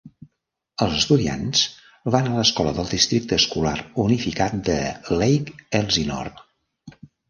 Els 0.85 0.95
estudiants 0.99 1.61
van 2.17 2.31
a 2.31 2.33
l'escola 2.39 2.75
del 2.79 2.91
districte 2.95 3.41
escolar 3.45 3.77
unificat 4.09 4.59
de 4.73 4.83
Lake 5.23 5.59
Elsinore. 5.83 6.39